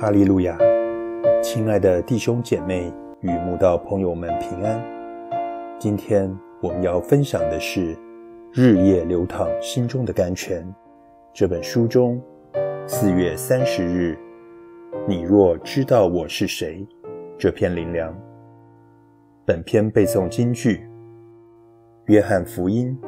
[0.00, 0.56] 哈利路亚，
[1.42, 2.90] 亲爱的弟兄姐妹
[3.20, 4.82] 与慕道朋友们平安。
[5.78, 7.94] 今天我们要分享的是
[8.50, 10.64] 《日夜流淌心中的甘泉》
[11.34, 12.18] 这本书中
[12.86, 14.18] 四月三十日，
[15.06, 16.82] 你若知道我是谁
[17.36, 18.18] 这篇灵粮。
[19.44, 20.76] 本篇背诵金句：
[22.06, 22.98] 《约翰福音》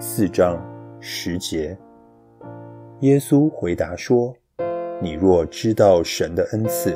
[0.00, 0.60] 四章
[0.98, 1.78] 十节。
[2.98, 4.34] 耶稣回答说
[5.02, 6.94] ：“你若知道神的恩赐。”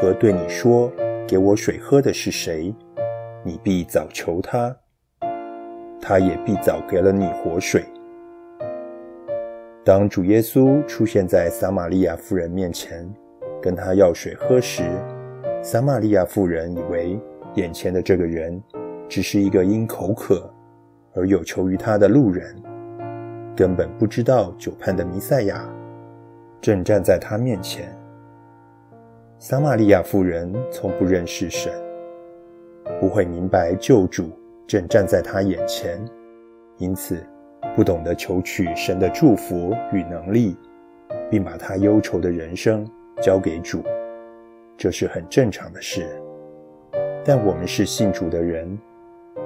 [0.00, 0.90] 和对你说
[1.28, 2.74] ：“给我水喝的是谁？”
[3.44, 4.74] 你必早求他，
[6.00, 7.84] 他也必早给了你活水。
[9.84, 13.08] 当主耶稣出现在撒玛利亚妇人面前，
[13.62, 14.82] 跟他要水喝时，
[15.62, 17.18] 撒玛利亚妇人以为
[17.54, 18.60] 眼前的这个人
[19.08, 20.50] 只是一个因口渴
[21.14, 22.54] 而有求于他的路人，
[23.56, 25.66] 根本不知道久盼的弥赛亚
[26.60, 27.96] 正站在他面前。
[29.38, 31.72] 撒玛利亚妇人从不认识神，
[33.00, 34.30] 不会明白救主
[34.66, 36.04] 正站在他眼前，
[36.78, 37.24] 因此
[37.76, 40.56] 不懂得求取神的祝福与能力，
[41.30, 42.84] 并把他忧愁的人生
[43.22, 43.82] 交给主，
[44.76, 46.04] 这是很正常的事。
[47.24, 48.76] 但我们是信主的人，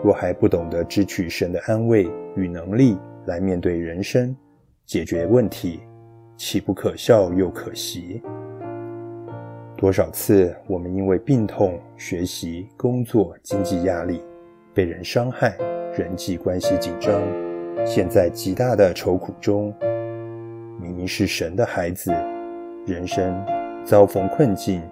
[0.02, 2.96] 若还不懂得支取神的安慰与能力
[3.26, 4.34] 来面对人生、
[4.86, 5.80] 解决问题，
[6.44, 8.20] 岂不可笑又可惜？
[9.76, 14.20] 多少次，我们因为病痛、学习、工作、经济压力，
[14.74, 15.56] 被人伤害，
[15.96, 17.14] 人际关系紧张，
[17.86, 19.72] 陷在极大的愁苦中。
[20.80, 22.10] 明明是神的孩子，
[22.86, 23.32] 人生
[23.84, 24.82] 遭逢困境，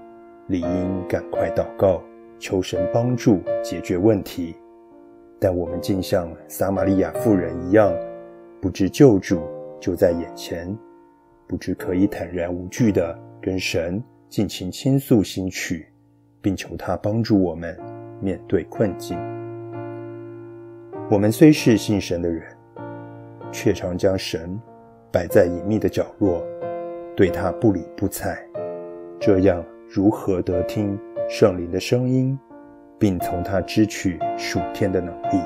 [0.47, 2.01] 理应赶快祷告，
[2.39, 4.55] 求神帮助解决问题。
[5.41, 7.93] 但我们竟像撒玛利亚妇人一样，
[8.61, 9.43] 不知救主
[9.81, 10.73] 就在眼前，
[11.51, 14.01] 不知可以坦然无惧地跟神。
[14.29, 15.89] 尽情倾诉心曲，
[16.41, 17.77] 并求他帮助我们
[18.21, 19.19] 面对困境。
[21.11, 22.45] 我们虽是信神的人，
[23.51, 24.57] 却常将神
[25.11, 26.47] 摆在隐秘的角落，
[27.17, 28.41] 对他不理不睬。
[29.19, 30.97] 这样如何得听
[31.29, 32.39] 圣灵的声音，
[33.01, 35.43] 并从他支取属天的能力？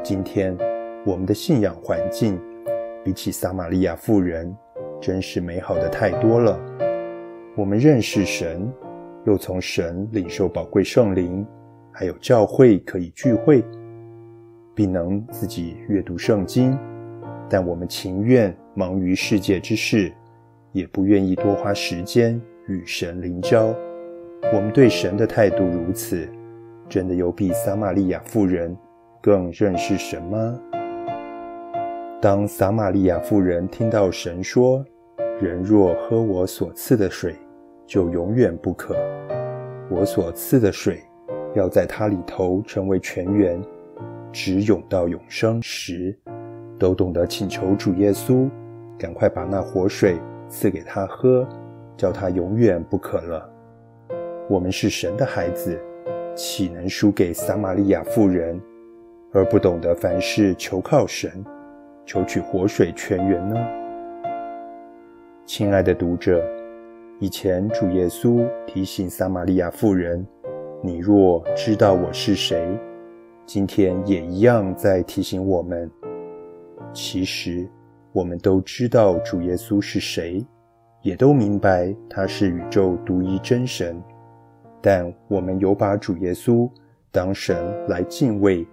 [0.00, 0.56] 今天
[1.04, 2.40] 我们的信仰环境，
[3.04, 4.56] 比起撒玛利亚妇人，
[5.00, 6.58] 真是美好的太多了。
[7.56, 8.70] 我们认识神，
[9.26, 11.46] 又从神领受宝贵圣灵，
[11.92, 13.64] 还有教会可以聚会，
[14.74, 16.78] 并能自己阅读圣经。
[17.50, 20.12] 但我们情愿忙于世界之事，
[20.72, 23.74] 也不愿意多花时间与神灵交。
[24.52, 26.28] 我们对神的态度如此，
[26.88, 28.76] 真的有比撒玛利亚妇人
[29.20, 30.60] 更认识神吗？
[32.20, 34.84] 当撒玛利亚妇人听到神说
[35.40, 37.36] ：“人若喝我所赐的水，”
[37.86, 38.96] 就永远不可。
[39.88, 41.00] 我所赐的水，
[41.54, 43.62] 要在它里头成为泉源，
[44.32, 46.12] 直涌到永生时，
[46.76, 48.50] 都懂得请求主耶稣，
[48.98, 50.16] 赶快把那活水
[50.48, 51.46] 赐给他喝，
[51.96, 53.48] 叫他永远不渴了。
[54.48, 55.80] 我们是神的孩子，
[56.34, 58.60] 岂能输给撒玛利亚妇人，
[59.32, 61.30] 而不懂得凡事求靠神，
[62.08, 63.54] 求取活水泉源呢？
[65.44, 66.42] 亲爱的读者。
[67.20, 70.26] 以前主耶稣提醒撒玛利亚妇人
[70.82, 72.66] ：“你若知道我是谁。”
[73.44, 75.90] 今天也一样在提醒我们。
[76.94, 77.68] 其实
[78.12, 80.42] 我们都知道主耶稣是谁，
[81.02, 84.02] 也都明白他是宇宙独一真神。
[84.80, 86.70] 但我们有把主耶稣
[87.12, 87.54] 当神
[87.86, 88.66] 来敬畏，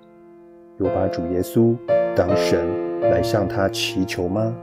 [0.77, 1.75] 有把主耶稣
[2.15, 2.65] 当神
[3.01, 4.55] 来向他祈求吗？